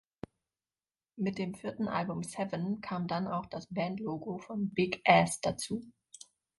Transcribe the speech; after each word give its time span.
Mit 1.15 1.37
dem 1.37 1.53
vierten 1.53 1.87
Album 1.87 2.23
"Seven" 2.23 2.81
kam 2.81 3.05
dann 3.07 3.27
auch 3.27 3.45
das 3.45 3.67
Bandlogo 3.67 4.39
von 4.39 4.67
„Big 4.71 5.03
Ass“ 5.05 5.41
dazu. 5.41 5.83